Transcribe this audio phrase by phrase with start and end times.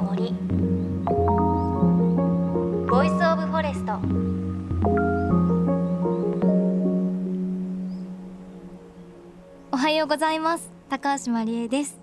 [0.00, 0.32] の森。
[2.88, 3.92] Voice of Forest
[9.72, 10.70] おはようございます。
[10.88, 11.98] 高橋万里恵です。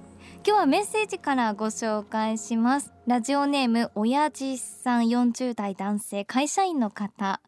[0.45, 2.93] 今日はメッセージからご紹介します。
[3.07, 7.41] ラジオネーム親父さん40代男性会社員の方。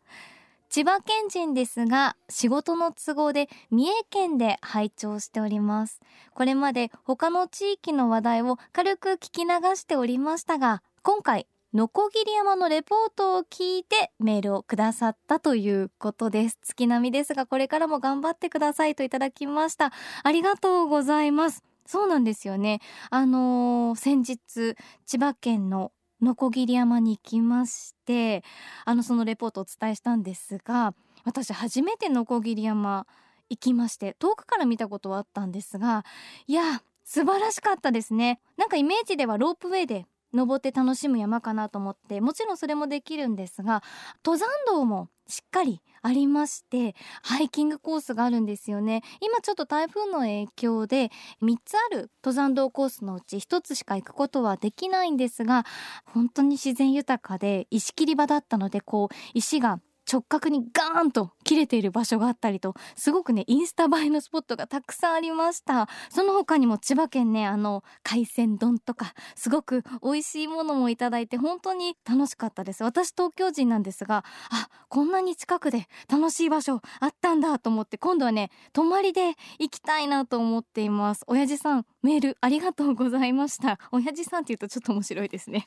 [0.69, 5.99] 千葉県人ですが仕事の都合で三重県で拝聴しております。
[6.35, 16.59] これまで他の地域の話題を軽く聞き流しておりましたが今回ノコギリ山のレポートを聞いてメールをくださったということです。
[16.61, 19.91] 月並みですがこれからも頑張ってくださいといただきました。
[20.23, 21.63] ありがとうございます。
[21.87, 22.81] そうなんですよね。
[23.09, 24.75] あのー、先日
[25.07, 28.43] 千葉県のノコギリ山に行きまして
[28.85, 33.05] あのそのレポートをお伝えしたんですが私初めてのこぎり山
[33.49, 36.05] 行きまして遠くから見たことはあったんですが
[36.47, 38.39] いや素晴らしかったですね。
[38.55, 43.81] なんかイメージではロープウェイで登って楽しむ山かなと思ってもちろんそれもできるんですが
[44.23, 49.03] 登山道もしっかりありましてハイキングコースがあるんですよね。
[49.21, 55.65] 今ちょっと台風の影響で3つある登山道コースのうち1つしか行くことはできないんですが
[56.05, 59.79] 本当に自然豊かで石切り場だったのでこう石が
[60.11, 65.87] 直角にガーンと切れている場所があったりとすごくねインスタ映えのスポットがたくさんありました。
[66.09, 72.83] その他にも千葉県ねあの海鮮丼とかすごく美味しいものもいただいて本当に楽しかったです。
[72.83, 81.23] 私東京人なんですがあこんなに近くで楽しい場所あったんだと思って今度はね泊まりで行きたいなと思っています。
[81.27, 83.79] 親父さんメールありがとうございました。
[83.91, 85.65] 親父さんって言うとちょっと面白いですね。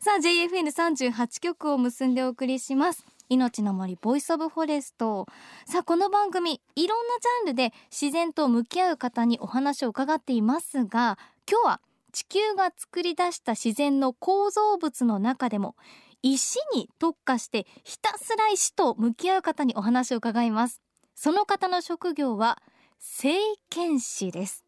[0.00, 3.15] さあ JFN38 曲を結んでお送りします。
[3.28, 5.26] 命の森 Voice of Forest。
[5.66, 11.18] さあこの番組いろんなジャンルで自然と向き合う方にお話を伺っていますが
[11.50, 11.80] 今日は
[12.12, 15.74] 地球が作り出した自然の構造物の中でも
[16.22, 20.80] 石に特化してひたすら石と向き合う方にお話を伺います。
[21.14, 22.62] その方の職業は
[22.98, 23.34] 製
[23.70, 24.64] 硯師です。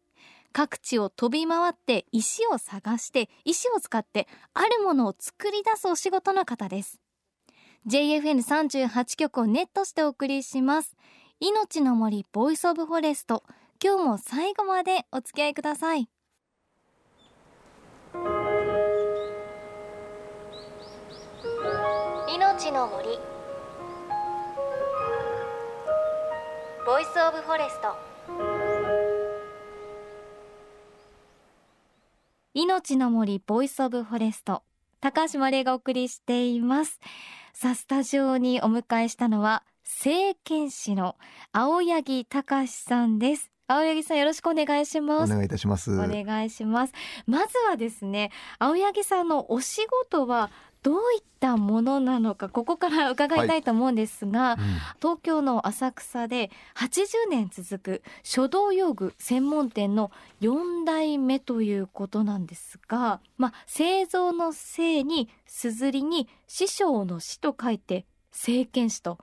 [0.51, 6.99] 各地を飛び回って石を探して石を使ってあるものを作り出すお仕事の方です。
[7.87, 10.95] JFN38 局をネットしてお送りします。
[11.39, 13.43] 命の森 Voice of Forest。
[13.83, 16.09] 今日も最後までお付き合いください。
[22.27, 23.07] 命の森。
[26.85, 28.09] Voice of Forest。
[32.53, 34.63] 命の森 Voice of Forest
[35.01, 36.99] 高橋万里恵がお送りしています。
[37.53, 41.15] さあスタジオにお迎えしたのは製硯師の
[41.53, 43.49] 青柳貴史さんです。
[43.67, 45.31] 青柳さんよろしくお願いします。
[45.31, 45.91] お願いいたします。
[45.91, 46.93] お願いします。
[47.25, 54.61] まずはですね青柳さんのお仕事はどういったものなのかここから伺いたいと思うんですが、はい。
[54.61, 54.67] うん、
[55.01, 69.17] 東京の浅草で80年続く書道用具専門店の4代目ということなんですが、まあ、製造の製に硯に師匠の師と書いて聖剣士と。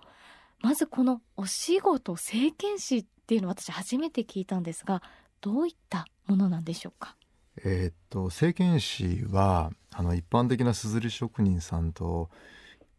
[0.61, 5.03] まずこのお仕事聖剣士っていうのを私初めて聞いたんですが
[5.41, 7.15] どういったものなんでしょうか？
[7.69, 12.31] えー、っと聖剣士はあの一般的な硯職人さんと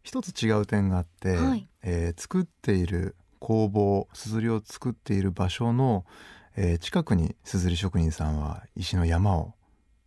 [0.02, 6.04] 一つ違う点があって、はい、えー、作っている工房硯を作っている場所の、
[6.54, 9.54] えー、近くに硯職人さんは石の山を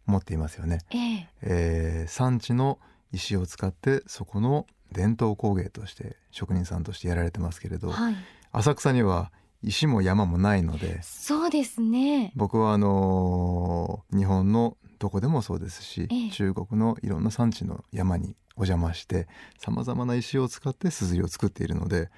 [0.06, 0.80] 持っていますよね。
[0.92, 2.78] えー、えー、産地の
[3.12, 8.16] 石を使ってそこの伝統工芸として職人さんとしてやられてますけれど、はい、
[8.52, 9.32] 浅草には
[9.64, 12.32] 石も山もないのでそうですね。
[12.36, 19.28] 僕はあの日本のどこでもそうですし、ええ、中国のいろんな産地の山にお邪魔して
[19.58, 22.10] さまざまな石を使って硯を作っているので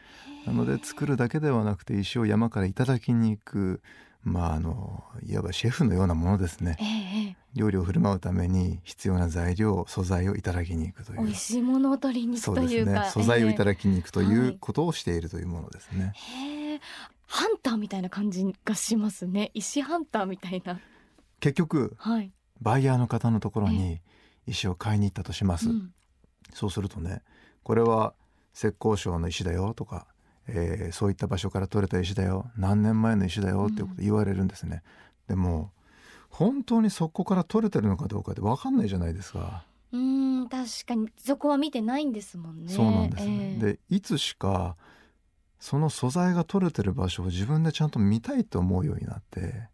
[0.46, 3.82] なので作るだけではなくて石を山からいただきに行く
[4.24, 11.24] まああのいわばシェフのようなものですね、え、料理を振る舞うために必要な材料素材をいただきに行くという。
[11.24, 16.14] 美味しいものを取りに行くというか、ね、素材をいただきに行くということをしているというものですね、
[17.34, 19.50] ハンターみたいな感じがしますね。
[19.56, 20.80] 石ハンターみたいな。
[21.40, 22.32] 結局、はい、
[22.62, 24.02] バイヤーの方のところに
[24.46, 25.94] 石を買いに行ったとします、うん、
[26.54, 27.24] そうするとね
[27.64, 28.14] これは
[28.54, 30.06] 浙江省の石だよとか、
[30.48, 32.52] えー、そういった場所から取れた石だよ。
[32.56, 34.84] 何年前の石だよっていうこと言われるんですね、
[35.28, 35.72] うん、でも
[36.30, 39.66] 本当にそこから取れてるのかどうかで分かんないじゃないですか。
[39.92, 41.10] うん確かに。
[41.18, 42.72] そこは見てないんですもんね。
[42.72, 44.78] そうなんですね、えー、でいつしか
[45.64, 49.70] その素材が取れてる場所を自分でちゃんと見たいと思うようになって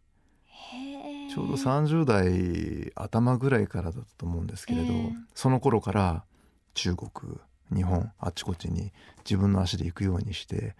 [1.34, 4.94] ちょうど30代頭ぐらいからだったと思うんですけれど、
[5.34, 6.24] その頃から
[6.76, 7.10] 中国
[7.74, 8.94] 日本あっちこっちに
[9.26, 10.76] 自分の足で行くようにして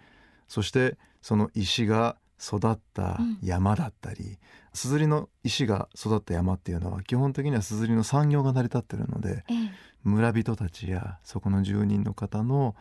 [0.46, 4.38] そしてその石が育った山だったり
[4.74, 9.42] すずりの石が育った山っていうのは基本的にはすずりの産業が成り立ってるので、
[10.04, 12.76] 村人たちやそこの住人の方の、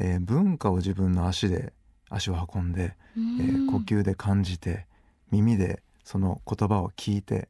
[0.00, 1.72] えー、文化を自分の足で
[2.08, 4.86] 足を運んで、えー、呼吸で感じて
[5.30, 7.48] 耳でその言葉を聞いて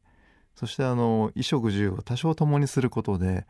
[0.54, 3.46] そしてあの衣食住を多少共にすることで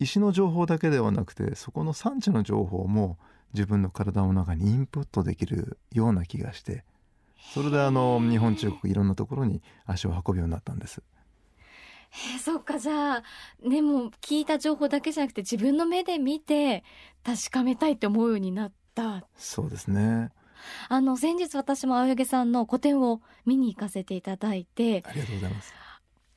[0.00, 3.18] 石の情報だけではなくてそこの産地の情報も
[3.52, 6.84] 自分の体の中にインプットできるような気がして
[7.54, 11.02] それであの日本中国いろんなところに足を運ぶようになったんです。
[12.12, 13.22] えー、そうかじゃあ
[13.62, 16.84] ねもう聞いた情報だけじゃなくて自分の目で見て
[17.24, 19.26] 確かめたいって思うようになった。
[19.36, 20.30] そうですね。
[20.88, 25.74] あの先日私も青柳さんの個展を見に行かせていただいてありがとうございます。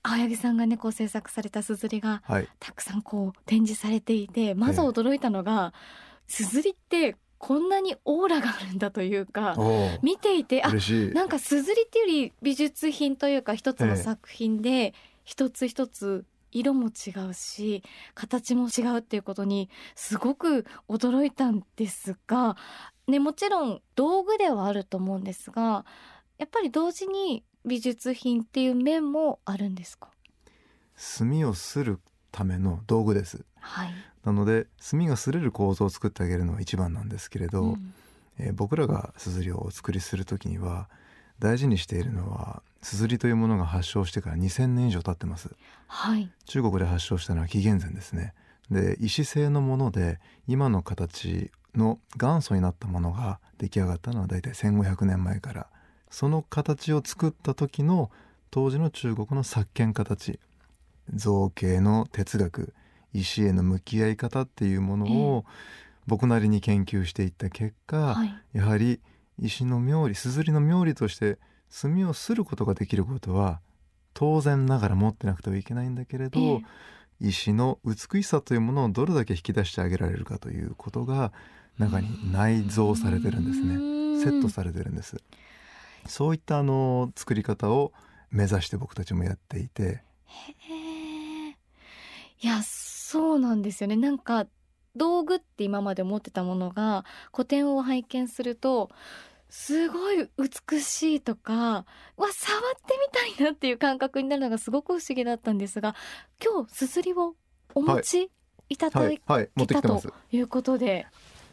[0.04, 2.24] 青柳さんがねこう制作されたすずりが
[2.60, 5.74] たくさんこう展示されていて、はい、まず驚いたのが、
[6.26, 9.56] すずりってこんなにオーラがあるんだというか
[10.04, 10.72] 見ていてあ
[11.14, 17.82] なんかすずりっていうより美術品というか一つの作品で一つ一つ色も違うし
[18.14, 22.58] 形も違うっていうことにすごく驚いたんですが、
[23.08, 25.86] ね、もちろん道具ではあると思うんですが
[26.38, 30.10] やっぱり同時に美術品っていう面もあるんですか？
[30.96, 32.00] 墨をする
[32.32, 33.94] ための道具です、はい、
[34.26, 37.94] なので墨が擦れる構造を作ってあげるのは一番なんですけれど、うん、
[38.40, 40.90] えー、僕らがすずりをお作りする時には
[41.42, 45.50] 大事にしているのはすずりというものが発祥してから2000年以上経ってます、
[45.88, 48.34] はい、中国で発祥したのは紀元前ですね。
[48.70, 55.68] で石製のもので今の形の元祖になったものが出来上がったのはだいたい1500年前から。
[56.10, 58.12] その形を作った時の
[58.50, 60.40] 当時の中国の作権形。
[61.14, 62.74] 造形の哲学。
[63.14, 65.06] 石への向き合い方っていうもの
[65.36, 65.46] を
[66.08, 69.02] 僕なりに研究していった結果、はい、やはり
[69.42, 71.40] 石の妙理すずりの妙理として
[71.70, 73.60] 墨をすることができることは
[74.14, 76.62] 当然ながら持ってなくてはいけないんだけれど、
[77.20, 81.32] 石の美しさというものをどれだけ引き出してあげられるかということが
[81.78, 84.02] 中に内蔵されてるんですね。
[84.24, 85.18] セットされてるんです。
[86.08, 87.94] そういったあの作り方を
[88.32, 90.04] 目指して僕たちもやっていて。
[92.42, 93.96] いやそうなんですよね。
[93.96, 94.46] なんか
[94.96, 98.90] 道具って今まで持ってたものが古典を拝見すると
[99.52, 105.94] すごい美しいとかわ触ってみたいなっていう感覚になるのがすごく不思議だったんですが
[106.44, 107.36] 今日すずりを
[107.76, 108.32] お持ち
[108.70, 111.06] いただいたということで、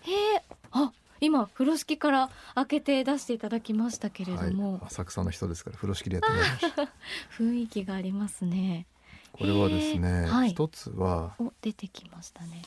[0.03, 6.83] へえあ今風呂敷から開けて出していただきましたけれども、はい、浅草の人ですから風呂敷でやってもらいました。
[7.43, 8.87] 雰囲気がありますね。
[9.33, 12.62] これはですね、はい、一つはお出てきましたね。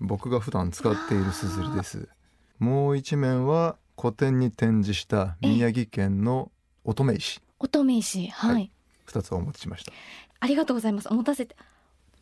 [0.00, 2.08] 僕が普段使っているすずりです。
[2.58, 6.50] もう一面は古典に展示した宮城県の
[6.84, 7.40] 乙女石。
[7.58, 8.70] 乙女石はい、
[9.06, 9.92] 二、はい、つお持ちしました。
[10.40, 11.12] ありがとうございます。
[11.12, 11.56] 持たせて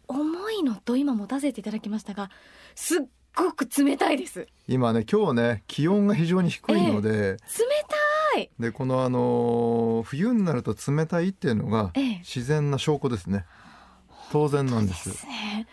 [0.09, 2.31] 重いのと今持たせていただきましたが
[2.75, 3.01] すっ
[3.35, 4.47] ごく冷たいです。
[4.69, 7.39] 今ね今日ね気温が非常に低いので、え冷
[8.35, 8.51] たい。
[8.59, 13.47] でこのあの冬になると冷たいっていうのが自然な証拠ですね、
[14.11, 15.09] え、当然なんです。
[15.09, 15.67] ですね。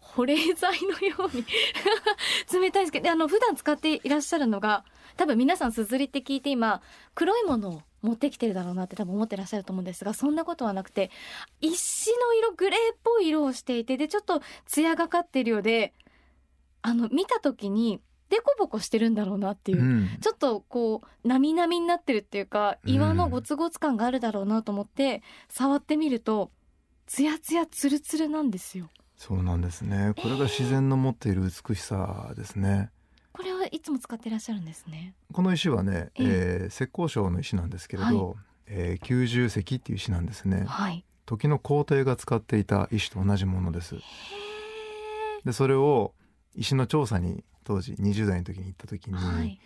[0.00, 1.44] 保冷剤のように。
[2.52, 4.84] 冷たいですけどあの普段使っていらっしゃるのが
[5.18, 6.80] 多分皆さんすずりって聞いて今
[7.14, 11.10] 黒いものを持ってきてるだろうなって多分思ってらっしゃると思うんですがそんなことはなくて
[11.60, 15.92] 石の色グレーっぽい色をしていてでちょっと艶がかってるようで
[16.82, 26.50] あの見た時にデコボコしてるんだろうなっていう、うん、ちょっとこうなみなみになってるっていうか岩のゴツゴツ感があるだろうなと思って、触ってみると
[27.06, 28.90] ツヤツヤツルツルなんですよ。
[29.16, 30.12] そうなんですね。
[30.16, 32.90] これが自然の持っている美しさですね、
[33.72, 35.14] いつも使っていらっしゃるんですね。
[35.32, 43.96] この石はね、えー、石膏礁の石なんですけれど、はい、えー、九十石っていう石なんですね、はい、時の皇帝が使っていた石と同じものです。
[45.44, 46.14] でそれを
[46.54, 49.58] 石の調査に当時20代の時に行った時に、はい、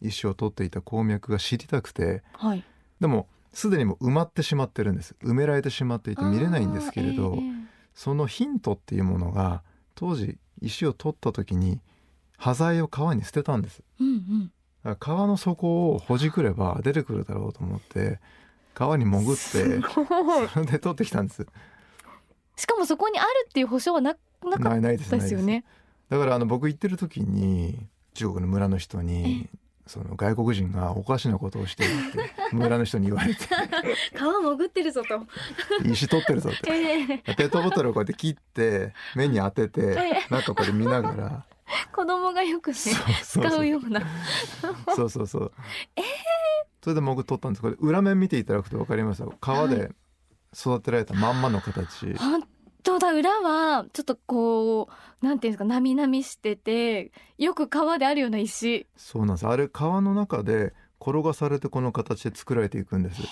[0.00, 2.64] 石を取っていた鉱脈が知りたくて、はい、
[3.00, 5.16] でもすでにも埋まってしまってるんです。
[5.22, 9.62] 埋められてしまっていて見れないんですけれど、えー、そのヒントっていうものが
[9.94, 11.80] 当時石を取った時に
[12.38, 14.50] 端材を川に捨てたんです、うん
[14.84, 18.20] うん、川の底をほじくれば出てくるだろうと思って
[18.74, 19.40] 川に潜って
[20.52, 21.44] それで取ってきたんです。
[22.54, 25.64] しかもそこにあるっていう保証はななかったですよね。
[26.08, 29.48] だからあの僕行ってる時に中国の村の人に
[29.88, 33.46] その外国人がおかしなことをしているって村の人に言われて。
[34.14, 35.26] 川潜ってるぞと。
[35.84, 41.44] 石取ってるぞって、えー、ペットボトルをこうやって切って目に当てて、えー、なんかこれ見ながら
[41.92, 42.74] 子供がよくね
[43.22, 44.02] 使うような。
[44.94, 45.52] そうそうそう。
[45.96, 46.04] えー、
[46.82, 47.62] それで僕撮ったんです。
[47.62, 49.20] これ裏面見ていただくと分かります。
[49.20, 49.92] よ川で
[50.54, 52.42] 育てられたまんまの形、本
[52.82, 53.12] 当だ。
[53.12, 54.88] 裏はちょっとこ
[55.22, 58.86] うなんていうんですかなみなみしててよく川であるような石。
[58.96, 59.46] そうなんです。
[59.46, 63.22] あれ川の中で転がされてこの形で作られていくんです。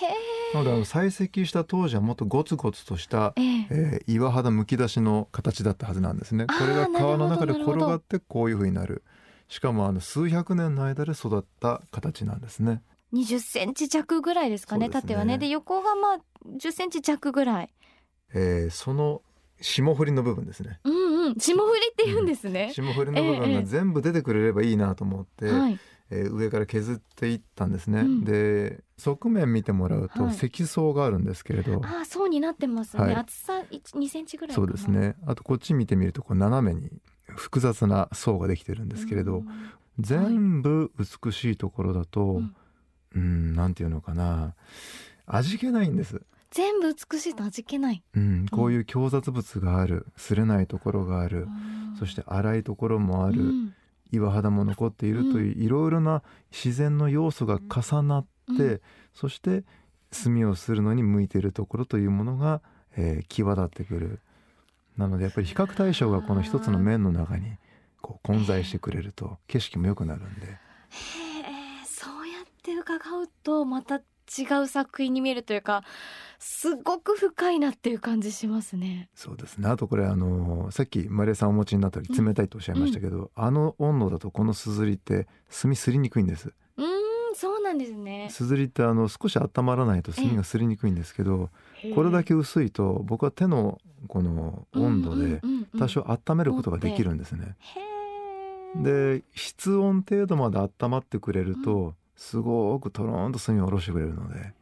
[0.53, 6.45] なのであの採石した当時はもっとゴツゴツとした、えー、えー、岩肌むき出しの形だったはずなんですね。
[6.47, 9.03] これが川の中で転がってこういう風になる。
[9.49, 12.81] しかもあの数百年の間で育った形なんですね。
[13.13, 15.37] 20センチ弱ぐらいですかね、ね、縦はね。
[15.37, 17.69] で横がまあ10センチ弱ぐらい、
[18.33, 19.21] えー、その
[19.61, 20.79] 霜降りの部分ですね。
[20.83, 22.65] うんうん、霜降りって言うんですね。
[22.67, 25.79] うん、霜降りの部分が全部出てくれればいいなと思って、えー、えー、
[26.09, 28.05] 上から削っていったんですね。
[28.23, 33.03] で、側面見てもらうと積層があるんですけれど、ああ、層になってますね。
[33.03, 35.15] はい、厚さ2センチぐらいそうですね。
[35.25, 36.89] あとこっち見てみるとこう斜めに
[37.25, 39.43] 複雑な層ができてるんですけれど、
[39.99, 42.45] 全部美しいところだと、はい、
[43.15, 44.55] うん、なんていうのかな、
[45.25, 46.21] 味気ないんです。
[46.51, 51.47] 全部美しいと味気ない、うん、こういう強雑物がある擦れないところがある、
[51.99, 53.75] そして粗いところもある、うん、
[54.11, 58.25] 岩肌も残っているといういろいろな自然の要素が重なっ
[58.57, 58.81] て、うん、
[59.13, 59.63] そして
[60.11, 62.61] 墨をするのに向いているところというものが、
[62.95, 64.19] えー、際立ってくる。
[64.97, 67.57] なのでやっぱり比較対象がこの一つの面の中に
[68.01, 70.47] こう混在してくれると景色も良くなるんで。
[70.47, 75.83] へえそうやって伺うとまた違う作品に見えるというか
[76.39, 79.09] すごく深いなっていう感じしますね。
[79.15, 79.69] そうですね。
[79.69, 86.53] あとこれあのさっきマレーさんお持ちになったり冷たいとおっしゃいましたけど、うん、あの温度だとこのすずりって炭すりにくいんです。
[86.77, 86.85] うん、
[87.35, 88.27] そうなんですね。
[88.29, 91.49] すずりってあの少し温まらないと炭がすりにくいんですけど、
[91.95, 95.41] これだけ薄いと僕は手のこの温度で
[95.79, 97.55] 多少温めることができるんですね。
[98.75, 104.53] で室温程度まで温まってくれると、すごくとろんと炭を下ろしてくれるので。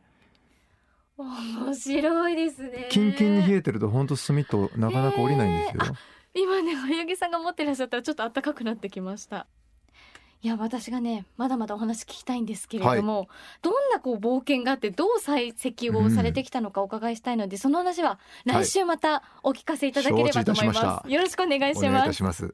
[1.17, 2.89] 面白いですね。
[2.91, 5.95] キンキンに冷えてると本当炭となかなか降りないんですよ、
[6.33, 9.47] 今ね青柳さんが持ってらっしゃったらちょっと暖かくなってきました。
[10.41, 13.27] いや私がねまだまだお話聞きたいんですけれども、はい、
[13.61, 21.73] どんなこう冒険があってどう採石をされてきたのかお伺いしたいので、うん、その話は来週またお聞かせいただければと思います、はい、よろしくお願い
[22.13, 22.53] します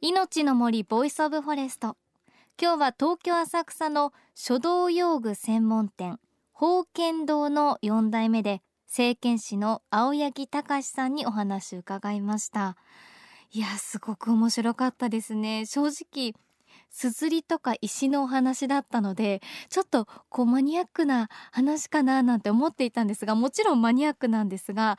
[0.00, 1.96] 命の森 Voice of Forest。
[2.56, 6.20] 今日は東京浅草の書道用具専門店
[6.54, 12.76] 宝研堂の4代目で製硯師の青柳貴史さんにお話伺いました。
[13.50, 15.66] いやすごく面白かったですね。
[15.66, 16.32] 正直
[16.90, 24.98] すずりとか石のお話だったのでちょっとこうマニアックな話かななんて思っていたんですがもちろんマニアックなんですが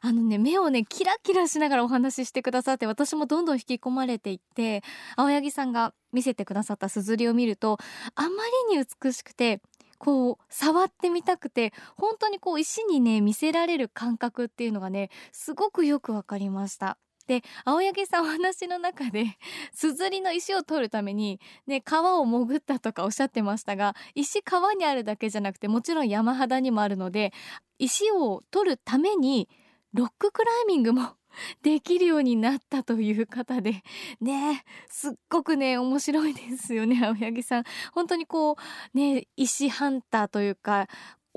[0.00, 4.82] あのね目をねキラキラしながらお話ししてくださって私もどんどん引き込まれていって
[5.16, 7.78] 青柳さんが見せてくださったすずりを見ると
[8.14, 8.28] あま
[8.70, 9.60] りに美しくて
[9.98, 16.98] こう触ってみたくて本当にこう石にね見せられる感覚っていうのがねすごくよくわかりました。
[17.28, 19.36] で青柳さんお話の中で
[19.72, 27.32] すずりの石を取るために、ね、川を潜ったとかおっしゃってましたが石川にあるだけじゃなくてもちろん山肌にもあるので
[27.78, 29.48] 石を取るために
[29.92, 31.16] ロッククライミングも
[31.62, 33.82] できるようになったという方で
[34.22, 37.64] ねすっごくね面白いですよね青柳さん。
[37.92, 38.56] 本当にこう
[38.96, 40.88] ね石ハンターというか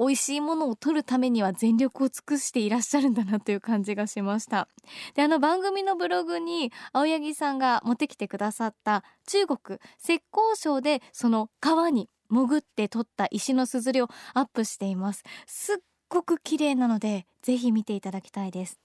[0.01, 4.67] 美味しいものを取るためには全力を尽くしていらっしゃるんだなという感じがしました。
[5.13, 15.23] であの番組のブログに青柳さんが持ってきてくださった中国浙江省でその川に潜って取った石のすずりをアップしています。
[15.45, 15.77] すっ
[16.09, 18.79] ごく綺麗なのでぜひ見ていただきたいです。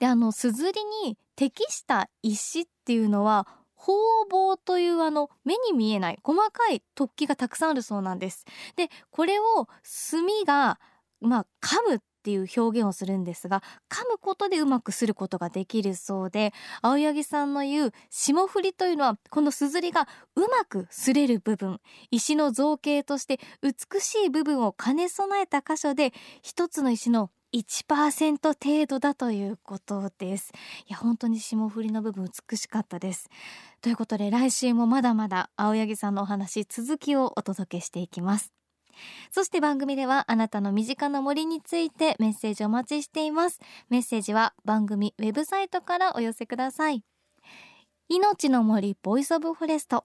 [0.00, 3.46] であのすずりに適した石っていうのは
[3.86, 8.44] 方々というあの目に見えない細かい突起がたくさんあるそうなんです。
[8.74, 10.80] でこれを墨が
[11.20, 16.52] まあ噛むっていう表現をするんですが噛むことでうまくすることができるそうで
[16.82, 26.12] 青柳さんの言う霜降りというのはこのすずりがうまく擦れる部分石の造形として美しい部分を兼ね備えた箇所で
[26.42, 30.52] 一つの石の1%程度だということです。
[30.88, 33.28] いや本当に霜降りの部分美しかったです。
[33.80, 38.52] ということで来週もまだまだ青柳さんのお話続きをお届けしていきます。
[39.30, 43.60] そして番組ではあなたの身近な森についてメッセージお待ちしています。
[43.88, 47.02] メッセージは番組ウェブサイトからお寄せください。
[48.08, 50.04] 命の森 Voice of Forest。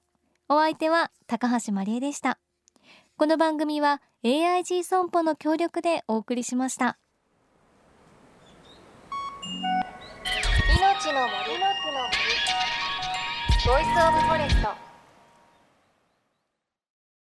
[0.49, 2.39] お相手は高橋万里恵でした。
[3.15, 6.97] この番組は AIG 損保の協力でお送りしました。
[11.13, 11.59] の森
[13.65, 14.90] Voice of Forest。